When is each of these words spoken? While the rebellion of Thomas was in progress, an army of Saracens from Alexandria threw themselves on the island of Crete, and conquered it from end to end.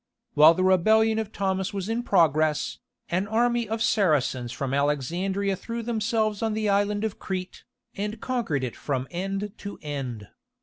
While 0.33 0.55
the 0.55 0.63
rebellion 0.63 1.19
of 1.19 1.31
Thomas 1.31 1.75
was 1.75 1.87
in 1.87 2.01
progress, 2.01 2.79
an 3.11 3.27
army 3.27 3.69
of 3.69 3.83
Saracens 3.83 4.51
from 4.51 4.73
Alexandria 4.73 5.55
threw 5.55 5.83
themselves 5.83 6.41
on 6.41 6.55
the 6.55 6.67
island 6.69 7.03
of 7.03 7.19
Crete, 7.19 7.65
and 7.95 8.19
conquered 8.19 8.63
it 8.63 8.75
from 8.75 9.07
end 9.11 9.51
to 9.59 9.77
end. 9.83 10.29